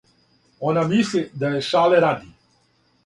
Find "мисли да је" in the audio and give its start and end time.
0.93-1.61